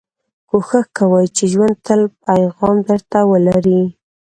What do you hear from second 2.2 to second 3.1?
پیغام در